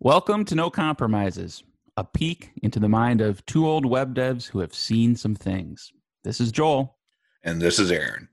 [0.00, 1.64] Welcome to No Compromises,
[1.96, 5.90] a peek into the mind of two old web devs who have seen some things.
[6.22, 6.96] This is Joel.
[7.42, 8.28] And this is Aaron.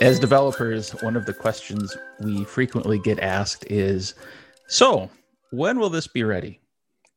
[0.00, 4.14] As developers, one of the questions we frequently get asked is
[4.68, 5.10] So,
[5.50, 6.60] when will this be ready?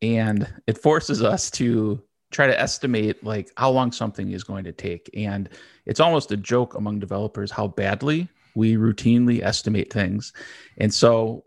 [0.01, 2.01] And it forces us to
[2.31, 5.49] try to estimate like how long something is going to take and
[5.85, 10.33] it's almost a joke among developers how badly we routinely estimate things
[10.77, 11.43] and so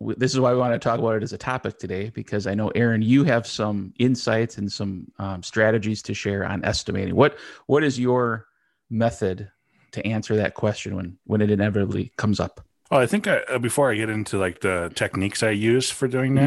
[0.00, 2.54] this is why we want to talk about it as a topic today because i
[2.54, 7.36] know aaron you have some insights and some um, strategies to share on estimating what
[7.66, 8.46] what is your
[8.90, 9.50] method
[9.90, 13.58] to answer that question when when it inevitably comes up well, I think I, uh,
[13.58, 16.46] before I get into like the techniques I use for doing Mm-hmm.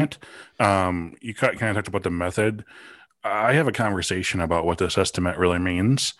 [0.58, 2.64] that, um, you kind of talked about the method.
[3.24, 6.14] I have a conversation about what this estimate really means,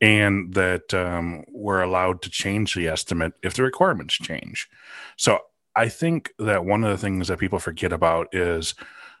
[0.00, 4.68] and that um, we're allowed to change the estimate if the requirements change.
[5.16, 5.38] So
[5.76, 8.74] I think that one of the things that people forget about is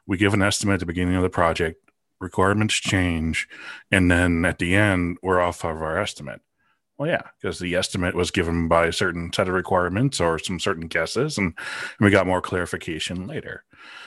[0.06, 1.80] we give an estimate at the beginning of the project,
[2.20, 3.46] requirements change,
[3.92, 6.40] and then at the end we're off of our estimate.
[6.98, 10.58] Well, yeah, because the estimate was given by a certain set of requirements or some
[10.58, 13.64] certain guesses, and, and we got more clarification later.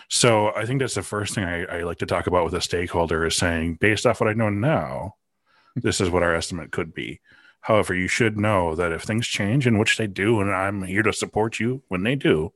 [0.09, 2.59] So I think that's the first thing I, I like to talk about with a
[2.59, 5.15] stakeholder is saying, based off what I know now,
[5.73, 5.79] hmm.
[5.81, 7.21] this is what our estimate could be.
[7.61, 11.03] However, you should know that if things change, in which they do, and I'm here
[11.03, 12.51] to support you when they do,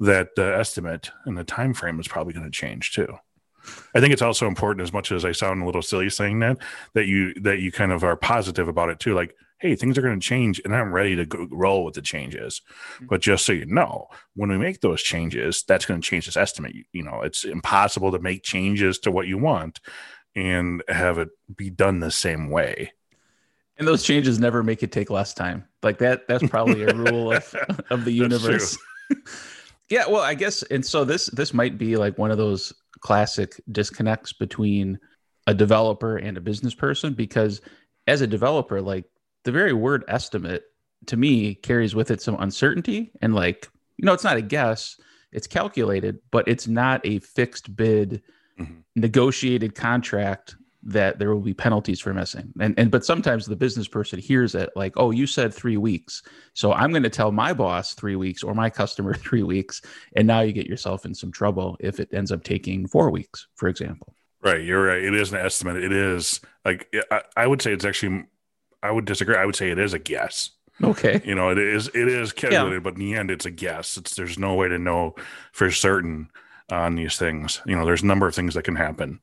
[0.00, 3.18] that the estimate and the time frame is probably going to change too.
[3.94, 6.58] I think it's also important, as much as I sound a little silly saying that,
[6.94, 9.14] that you that you kind of are positive about it too.
[9.14, 12.02] Like, hey, things are going to change, and I'm ready to go, roll with the
[12.02, 12.60] changes.
[12.96, 13.06] Mm-hmm.
[13.06, 16.36] But just so you know, when we make those changes, that's going to change this
[16.36, 16.74] estimate.
[16.74, 19.80] You, you know, it's impossible to make changes to what you want
[20.36, 22.92] and have it be done the same way.
[23.78, 27.32] and those changes never make it take less time like that that's probably a rule
[27.32, 27.54] of
[27.90, 28.76] of the universe
[29.90, 32.72] yeah well i guess and so this this might be like one of those
[33.04, 34.98] classic disconnects between
[35.46, 37.60] a developer and a business person because
[38.06, 39.04] as a developer like
[39.44, 40.62] the very word estimate
[41.06, 44.98] to me carries with it some uncertainty and like you know it's not a guess
[45.32, 48.22] it's calculated but it's not a fixed bid
[48.58, 48.84] Mhm.
[48.96, 52.52] negotiated contract that there will be penalties for missing.
[52.60, 56.22] And and but sometimes the business person hears it like, "Oh, you said 3 weeks.
[56.52, 59.82] So I'm going to tell my boss 3 weeks or my customer 3 weeks."
[60.14, 63.46] And now you get yourself in some trouble if it ends up taking 4 weeks,
[63.56, 64.14] for example.
[64.42, 65.02] Right, you're right.
[65.02, 65.76] It is an estimate.
[65.76, 68.24] It is like I, I would say it's actually.
[68.82, 69.36] I would disagree.
[69.36, 70.50] I would say it is a guess.
[70.82, 71.22] Okay.
[71.24, 73.96] You know, it is it is calculated, but in the end, it's a guess.
[73.96, 75.14] It's there's no way to know
[75.52, 76.28] for certain
[76.70, 77.62] on these things.
[77.64, 79.20] You know, there's a number of things that can happen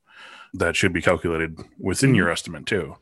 [0.53, 2.95] that should be calculated within your estimate too.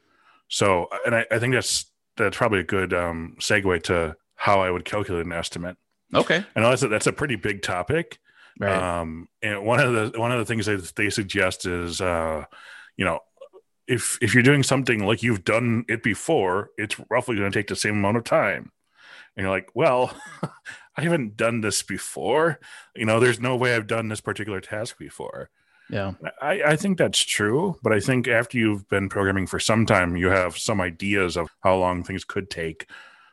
[0.47, 1.85] So, and I, I think that's
[2.17, 5.77] that's probably a good um, segue to how I would calculate an estimate.
[6.13, 6.43] Okay.
[6.55, 8.19] I know that's a, that's a pretty big topic.
[8.59, 8.99] Right.
[8.99, 12.45] Um, and one of the one of the things that they suggest is, uh,
[12.97, 13.19] you know,
[13.87, 17.67] if if you're doing something like you've done it before, it's roughly going to take
[17.67, 18.71] the same amount of time.
[19.35, 20.13] And you're like, well,
[20.97, 22.59] I haven't done this before.
[22.95, 25.49] You know, there's no way I've done this particular task before.
[25.89, 26.13] Yeah.
[26.41, 30.16] I, I think that's true, but I think after you've been programming for some time,
[30.16, 32.89] you have some ideas of how long things could take,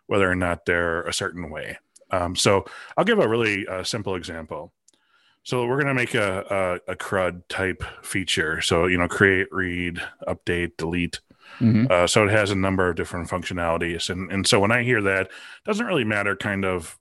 [0.06, 1.78] whether or not they're a certain way.
[2.10, 2.64] Um, so
[2.96, 4.72] I'll give a really uh, simple example.
[5.42, 8.60] So we're going to make a, a, a CRUD type feature.
[8.60, 11.20] So, you know, create, read, update, delete.
[11.60, 11.88] Mhm.
[11.90, 14.10] Uh, so it has a number of different functionalities.
[14.10, 15.30] And, and so when I hear that, it
[15.64, 16.98] doesn't really matter kind of,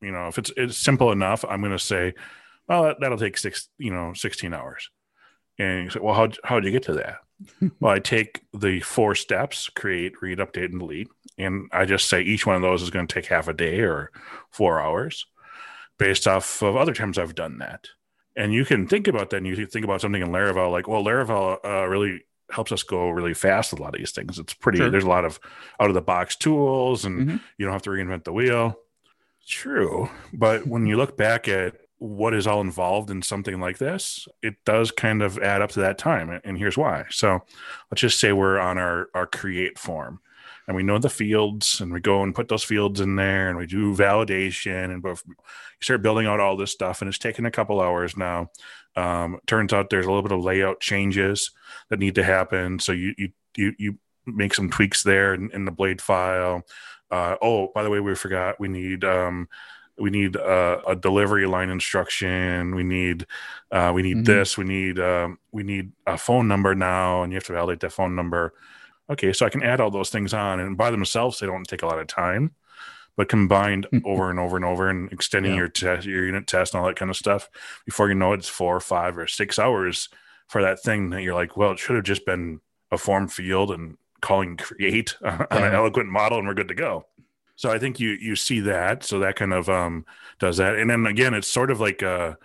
[0.00, 2.14] you know, if it's, it's simple enough, I'm going to say,
[2.68, 4.90] well, that, that'll take six, you know, 16 hours.
[5.58, 7.18] And you say, well, how, how'd you get to that?
[7.80, 11.08] well, I take the four steps, create, read, update, and delete.
[11.36, 13.80] And I just say each one of those is going to take half a day
[13.80, 14.10] or
[14.50, 15.26] four hours
[15.98, 17.88] based off of other times I've done that.
[18.36, 21.02] And you can think about that and you think about something in Laravel, like, well,
[21.04, 24.38] Laravel uh, really helps us go really fast with a lot of these things.
[24.38, 24.90] It's pretty, Sure.
[24.90, 25.38] there's a lot of
[25.80, 27.40] out of the box tools and Mhm.
[27.58, 28.78] you don't have to reinvent the wheel.
[29.46, 30.08] True.
[30.32, 34.54] But when you look back at what is all involved in something like this, it
[34.64, 36.40] does kind of add up to that time.
[36.44, 37.04] And here's why.
[37.10, 37.40] So
[37.90, 40.20] let's just say we're on our, our create form
[40.68, 43.58] and we know the fields and we go and put those fields in there and
[43.58, 45.34] we do validation and both you
[45.80, 48.50] start building out all this stuff and it's taken a couple hours now.
[48.94, 51.50] Um, turns out there's a little bit of layout changes
[51.88, 52.78] that need to happen.
[52.78, 56.62] So you, you, you, you make some tweaks there in, in the blade file.
[57.10, 59.48] Uh, oh, by the way, we forgot we need um,
[59.98, 62.74] we need uh, a delivery line instruction.
[62.74, 63.26] We need
[63.70, 64.24] uh, we need Mhm.
[64.26, 64.56] this.
[64.56, 67.92] We need um, we need a phone number now, and you have to validate that
[67.92, 68.54] phone number.
[69.10, 71.82] okay, so I can add all those things on, and by themselves, they don't take
[71.82, 72.50] a lot of time.
[73.16, 75.58] But combined over and over and over, and extending Yeah.
[75.58, 77.48] your test, your unit test, and all that kind of stuff,
[77.86, 80.08] before you know it, it's four or five or six hours
[80.46, 82.60] for that thing that you're like, well, it should have just been
[82.92, 87.06] a form field and calling create on an eloquent model, and we're good to go.
[87.58, 90.06] So I think you you see that, so that kind of um,
[90.38, 92.38] does that, and then again, it's sort of like a,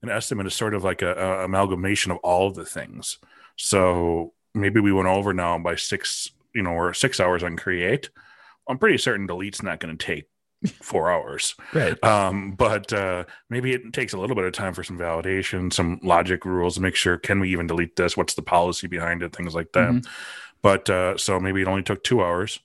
[0.00, 3.18] an estimate is sort of like a, a amalgamation of all of the things.
[3.56, 8.10] So maybe we went over now by six, you know, or six hours on create.
[8.68, 10.26] I'm pretty certain delete's not going to take
[10.82, 11.56] four hours.
[11.74, 12.02] Right.
[12.04, 15.98] Um, but uh, maybe it takes a little bit of time for some validation, some
[16.04, 18.16] logic rules to make sure can we even delete this?
[18.16, 19.34] What's the policy behind it?
[19.34, 19.90] Things like that.
[19.90, 20.06] Mhm.
[20.62, 22.60] But uh, so maybe it only took two hours,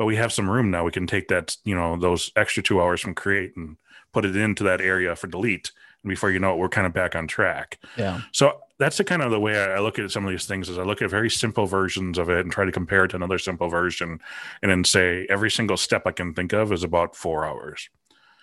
[0.00, 0.82] but we have some room now.
[0.82, 3.76] We can take that, you know, those extra two hours from create and
[4.14, 5.72] put it into that area for delete.
[6.02, 7.78] And before you know it, we're kind of back on track.
[7.98, 8.22] Yeah.
[8.32, 10.78] So that's the kind of the way I look at some of these things is
[10.78, 13.38] I look at very simple versions of it and try to compare it to another
[13.38, 14.22] simple version
[14.62, 17.90] and then say every single step I can think of is about four hours.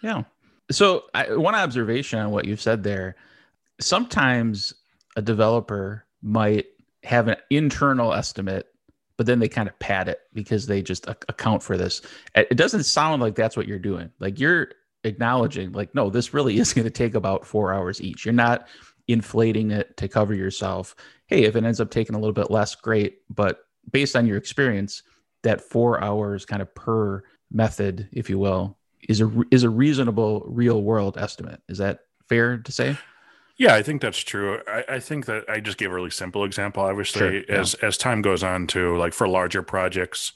[0.03, 0.25] Yeah.
[0.69, 3.15] So, I, one observation on what you've said there
[3.79, 4.75] sometimes
[5.15, 6.67] a developer might
[7.01, 8.67] have an internal estimate,
[9.17, 12.01] but then they kind of pad it because they just ac- account for this.
[12.35, 14.11] It it doesn't sound like that's what you're doing.
[14.19, 14.69] Like you're
[15.03, 18.25] acknowledging, like, no, this really is going to take about four hours each.
[18.25, 18.67] You're not
[19.07, 20.95] inflating it to cover yourself.
[21.27, 23.19] Hey, if it ends up taking a little bit less, great.
[23.29, 23.59] But
[23.91, 25.03] based on your experience,
[25.43, 28.77] that four hours kind of per method, if you will,
[29.07, 31.61] is a is a reasonable real world estimate.
[31.69, 32.97] Is that fair to say?
[33.57, 34.59] Yeah, I think that's true.
[34.67, 36.83] I, I think that I just gave a really simple example.
[36.83, 37.59] Obviously, Sure, yeah.
[37.61, 40.31] as as time goes on, to like for larger projects,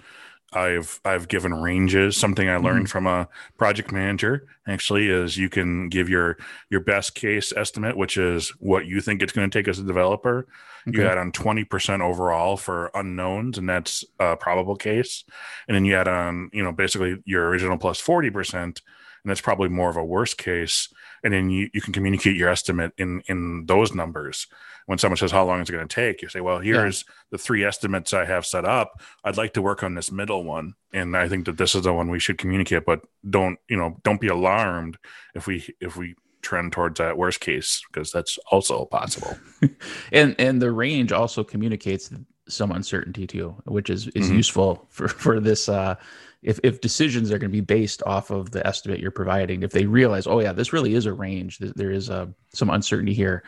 [0.53, 2.17] I've I've given ranges.
[2.17, 2.91] Something I learned Mm-hmm.
[2.91, 6.37] from a project manager actually is you can give your
[6.71, 9.83] your best case estimate, which is what you think it's going to take as a
[9.83, 10.47] developer.
[10.87, 15.23] You add on twenty percent overall for unknowns, and that's a probable case.
[15.67, 18.81] And then you add on, you know, basically your original plus forty percent,
[19.23, 20.89] and that's probably more of a worst case
[21.23, 24.47] and then you, you can communicate your estimate in in those numbers.
[24.87, 26.21] When someone says how long is it going to take?
[26.21, 29.01] you say well here's the three estimates i have set up.
[29.23, 31.93] I'd like to work on this middle one and i think that this is the
[31.93, 34.97] one we should communicate but don't you know don't be alarmed
[35.35, 39.37] if we if we trend towards that worst case because that's also possible.
[40.11, 42.11] And and the range also communicates
[42.51, 44.35] some uncertainty too, which is is Mhm.
[44.37, 45.67] useful for for this.
[45.69, 45.95] Uh,
[46.43, 49.71] if if decisions are going to be based off of the estimate you're providing, if
[49.71, 53.13] they realize, oh yeah, this really is a range, th- there is uh, some uncertainty
[53.13, 53.43] here,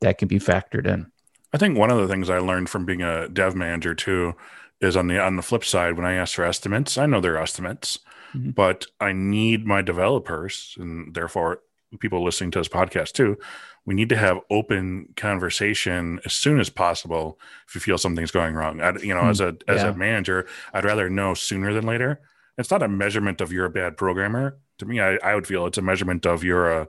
[0.00, 1.06] that can be factored in.
[1.52, 4.34] I think one of the things I learned from being a dev manager too
[4.80, 7.38] is on the on the flip side when I ask for estimates, I know they're
[7.38, 7.98] estimates,
[8.34, 8.54] Mhm.
[8.54, 11.60] but I need my developers and therefore
[12.00, 13.38] people listening to this podcast too.
[13.86, 17.38] We need to have open conversation as soon as possible
[17.68, 18.80] if you feel something's going wrong.
[18.80, 19.90] I, you know, Hmm, as a as yeah.
[19.90, 22.20] a manager, I'd rather know sooner than later.
[22.58, 24.58] It's not a measurement of you're a bad programmer.
[24.78, 26.88] To me, I, I would feel it's a measurement of you're a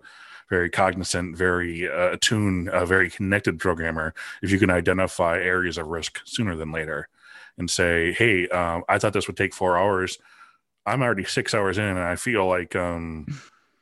[0.50, 4.14] very cognizant, very uh, attuned, very connected programmer.
[4.42, 7.10] If you can identify areas of risk sooner than later,
[7.58, 10.18] and say, "Hey, um, I thought this would take four hours.
[10.86, 13.26] I'm already six hours in, and I feel like um,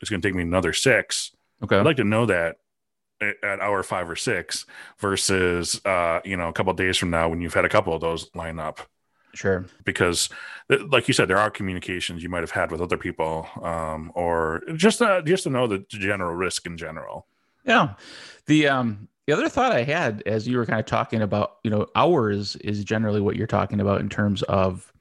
[0.01, 1.31] it's going to take me another six.
[1.63, 1.77] Okay.
[1.77, 2.57] I'd like to know that
[3.21, 4.65] at, hour five or six
[4.99, 7.93] versus uh, you know a couple of days from now when you've had a couple
[7.93, 8.81] of those line up."
[9.33, 9.65] sure.
[9.83, 10.29] because
[10.89, 14.61] like you said there are communications you might have had with other people um, or
[14.75, 17.27] just uh, just to know the general risk in general
[17.65, 17.93] Yeah.
[18.45, 21.71] The um the other thought I had as you were kind of talking about, you
[21.71, 24.91] know, hours is generally what you're talking about in terms of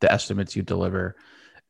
[0.00, 1.16] the estimates you deliver.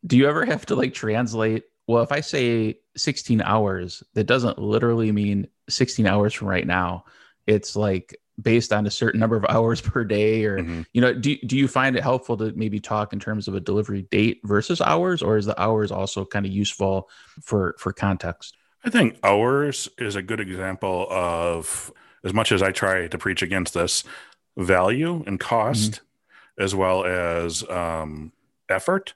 [0.06, 1.64] Do you ever have to like translate?
[1.86, 7.04] Well, if I say 16 hours, that doesn't literally mean 16 hours from right now.
[7.46, 10.86] It's like based on a certain number of hours per day or Mhm.
[10.94, 13.60] you know do, do you find it helpful to maybe talk in terms of a
[13.60, 17.10] delivery date versus hours or is the hours also kind of useful
[17.42, 21.92] for for context i think hours is a good example of
[22.24, 24.02] as much as i try to preach against this
[24.56, 26.00] value and cost
[26.58, 28.32] as well as um,
[28.70, 29.12] effort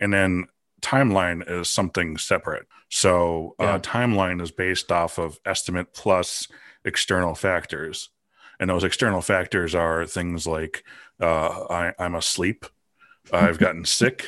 [0.00, 0.46] and then
[0.80, 3.74] timeline is something separate so Yeah.
[3.74, 6.48] uh, timeline is based off of estimate plus
[6.84, 8.10] external factors
[8.60, 10.84] and those external factors are things like
[11.20, 12.64] uh, I, i'm asleep
[13.32, 14.26] i've gotten sick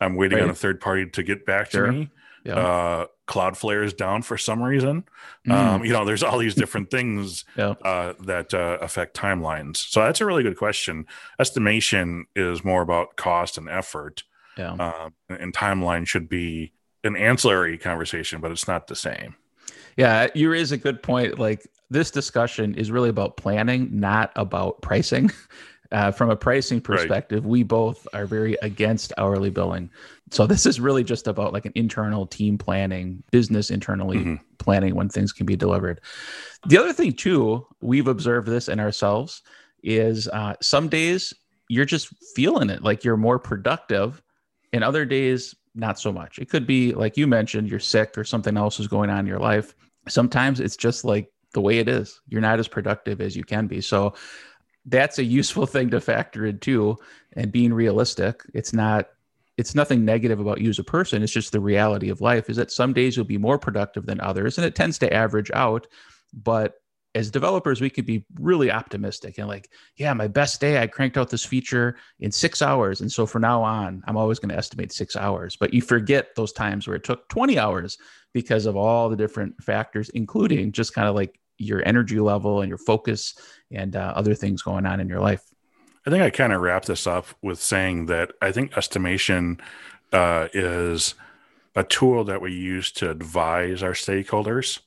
[0.00, 1.86] i'm waiting on a third party to get back Sure.
[1.86, 2.10] to me
[2.44, 5.02] yeah uh, Cloudflare is down for some reason.
[5.48, 5.52] Mm.
[5.52, 7.70] Um, you know, there's all these different things Yeah.
[7.82, 9.78] uh, that uh, affect timelines.
[9.78, 11.06] So that's a really good question.
[11.40, 14.22] Estimation is more about cost and effort,
[14.56, 16.72] yeah uh, and timeline should be
[17.06, 19.34] an ancillary conversation, but it's not the same.
[19.96, 21.38] Yeah, you raise a good point.
[21.38, 25.30] Like this discussion is really about planning, not about pricing.
[25.92, 27.48] Uh, from a pricing perspective, right.
[27.48, 29.88] we both are very against hourly billing.
[30.32, 34.34] So this is really just about like an internal team planning, business internally mm-hmm.
[34.58, 36.00] planning when things can be delivered.
[36.66, 39.44] The other thing too, we've observed this in ourselves
[39.84, 41.32] is uh, some days
[41.68, 44.20] you're just feeling it, like you're more productive,
[44.76, 46.38] and other days not so much.
[46.38, 49.26] It could be like you mentioned, you're sick or something else is going on in
[49.26, 49.74] your life.
[50.08, 52.20] Sometimes it's just like the way it is.
[52.28, 53.80] You're not as productive as you can be.
[53.80, 54.14] So
[54.86, 56.96] that's a useful thing to factor in too.
[57.34, 59.08] And being realistic, it's not
[59.56, 61.22] it's nothing negative about you as a person.
[61.22, 64.20] It's just the reality of life is that some days you'll be more productive than
[64.20, 65.86] others, and it tends to average out.
[66.34, 66.74] But
[67.16, 71.16] as developers, we could be really optimistic and like, yeah, my best day, I cranked
[71.16, 73.00] out this feature in six hours.
[73.00, 75.56] And so from now on, I'm always going to estimate six hours.
[75.56, 77.96] But you forget those times where it took 20 hours
[78.34, 82.68] because of all the different factors, including just kind of like your energy level and
[82.68, 83.34] your focus
[83.70, 85.42] and uh, other things going on in your life.
[86.06, 89.58] I think I kind of wrap this up with saying that I think estimation
[90.12, 91.14] uh, is
[91.74, 94.80] a tool that we use to advise our stakeholders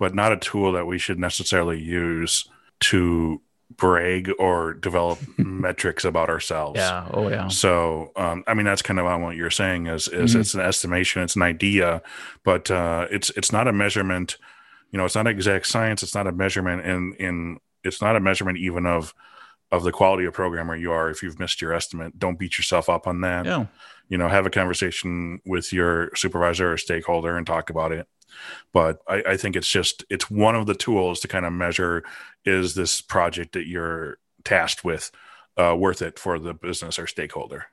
[0.00, 2.48] but not a tool that we should necessarily use
[2.80, 3.40] to
[3.76, 6.78] brag or develop metrics about ourselves.
[6.78, 7.06] Yeah.
[7.12, 7.48] Oh, yeah.
[7.48, 10.40] So, um, I mean, that's kind of what you're saying is, is mm-hmm.
[10.40, 12.02] it's an estimation, it's an idea,
[12.44, 14.38] but uh, it's it's not a measurement.
[14.90, 16.02] You know, it's not exact science.
[16.02, 19.14] It's not a measurement, and in, in it's not a measurement even of
[19.70, 21.10] of the quality of programmer you are.
[21.10, 23.44] If you've missed your estimate, don't beat yourself up on that.
[23.44, 23.66] Yeah.
[24.08, 28.08] You know, have a conversation with your supervisor or stakeholder and talk about it
[28.72, 32.02] but I, I think it's just it's one of the tools to kind of measure
[32.44, 35.10] is this project that you're tasked with
[35.56, 37.66] uh, worth it for the business or stakeholder.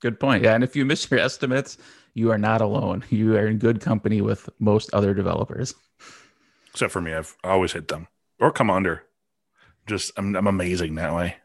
[0.00, 0.44] Good point.
[0.44, 1.78] Yeah, and if you miss your estimates,
[2.14, 3.04] you are not alone.
[3.10, 5.74] You are in good company with most other developers.
[6.70, 9.04] Except for me, I've always hit them or come under.
[9.86, 11.36] Just I'm, I'm amazing that way.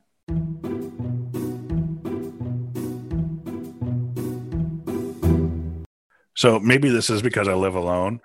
[6.35, 8.19] So maybe this is because I live alone,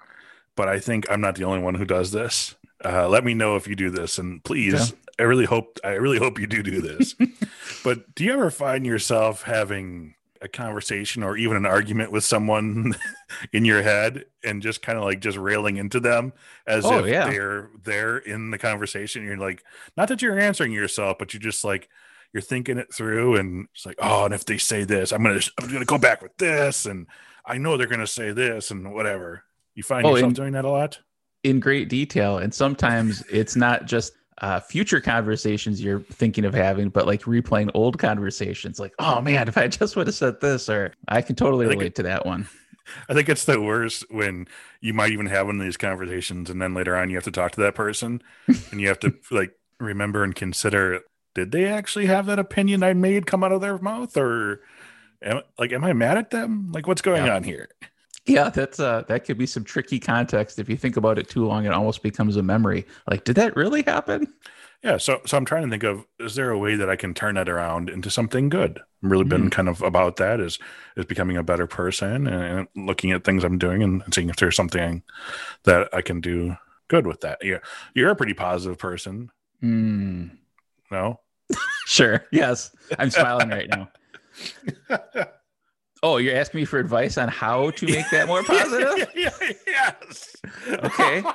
[0.58, 2.56] but I think I'm not the only one who does this.
[2.84, 4.96] Uh, let me know if you do this, and please, yeah.
[5.20, 7.14] I really hope I really hope you do do this.
[7.84, 12.96] but do you ever find yourself having a conversation or even an argument with someone
[13.52, 16.32] in your head and just kind of like just railing into them
[16.66, 17.30] as oh, if yeah.
[17.30, 19.24] they're there in the conversation?
[19.24, 19.62] You're like,
[19.96, 21.88] not that you're answering yourself, but you're just like
[22.32, 25.40] you're thinking it through, and it's like, oh, and if they say this, I'm gonna
[25.62, 27.06] I'm gonna go back with this, and
[27.46, 29.44] I know they're gonna say this, and whatever.
[29.78, 30.98] You find oh, yourself in, doing that a lot?
[31.44, 32.38] In great detail.
[32.38, 37.70] And sometimes it's not just uh, future conversations you're thinking of having, but like replaying
[37.74, 38.80] old conversations.
[38.80, 41.86] Like, oh man, if I just would have said this, or I can totally relate
[41.86, 42.48] it, to that one.
[43.08, 44.48] I think it's the worst when
[44.80, 47.30] you might even have one of these conversations, and then later on you have to
[47.30, 48.20] talk to that person,
[48.72, 51.02] and you have to like remember and consider:
[51.36, 54.60] did they actually have that opinion I made come out of their mouth, or
[55.22, 56.72] am, like, am I mad at them?
[56.72, 57.36] Like, what's going yeah.
[57.36, 57.68] on here?
[58.28, 60.58] Yeah, that's uh that could be some tricky context.
[60.58, 62.86] If you think about it too long, it almost becomes a memory.
[63.10, 64.32] Like, did that really happen?
[64.84, 67.14] Yeah, so so I'm trying to think of is there a way that I can
[67.14, 68.78] turn that around into something good?
[68.78, 69.52] I've really been mm.
[69.52, 70.58] kind of about that is
[70.96, 74.56] is becoming a better person and looking at things I'm doing and, seeing if there's
[74.56, 75.02] something
[75.64, 76.56] that I can do
[76.88, 77.38] good with that.
[77.42, 77.58] Yeah,
[77.94, 79.30] you're a pretty positive person.
[79.62, 80.36] Mm.
[80.90, 81.20] No.
[81.86, 82.24] sure.
[82.30, 83.88] Yes, I'm smiling right now.
[86.02, 89.08] Oh, you're asking me for advice on how to make that more positive?
[89.16, 90.36] yes.
[90.68, 91.22] Okay.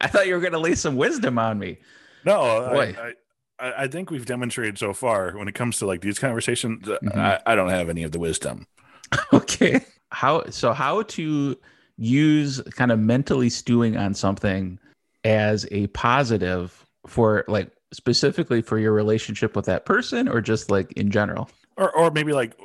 [0.00, 1.78] I thought you were going to lay some wisdom on me.
[2.24, 3.12] No, I,
[3.58, 6.86] I, I, think we've demonstrated so far when it comes to like these conversations.
[6.86, 7.18] Mm-hmm.
[7.18, 8.66] I, I don't have any of the wisdom.
[9.32, 9.84] okay.
[10.10, 10.72] How so?
[10.72, 11.56] How to
[11.96, 14.78] use kind of mentally stewing on something
[15.24, 20.92] as a positive for like specifically for your relationship with that person or just like
[20.92, 21.50] in general?
[21.76, 22.56] Or, or maybe like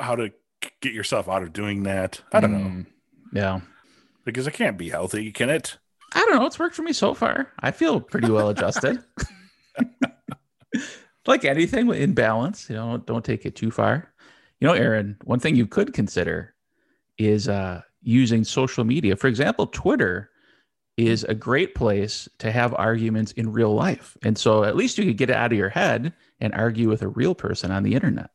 [0.00, 0.32] how to
[0.80, 2.20] get yourself out of doing that.
[2.32, 2.84] I don't mm, know.
[3.32, 3.60] Yeah.
[4.24, 5.78] Because it can't be healthy, can it?
[6.12, 6.46] I don't know.
[6.46, 7.52] It's worked for me so far.
[7.60, 9.02] I feel pretty well adjusted.
[11.26, 14.12] like anything in balance, you know, don't take it too far.
[14.60, 16.54] You know, Aaron, one thing you could consider
[17.16, 19.16] is uh, using social media.
[19.16, 20.30] For example, Twitter
[20.96, 24.18] is a great place to have arguments in real life.
[24.22, 27.02] And so at least you could get it out of your head and argue with
[27.02, 28.30] a real person on the internet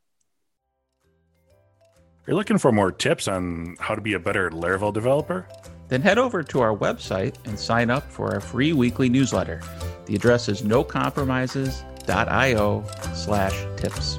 [2.27, 5.47] you're looking for more tips on how to be a better Laravel developer?
[5.87, 9.61] Then head over to our website and sign up for our free weekly newsletter.
[10.07, 14.17] The address is nocompromises.io slash tips.